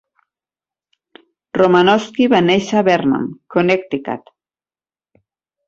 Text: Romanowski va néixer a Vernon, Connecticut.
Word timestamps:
Romanowski 1.59 2.27
va 2.35 2.41
néixer 2.47 2.81
a 2.81 2.85
Vernon, 2.89 3.29
Connecticut. 3.57 4.35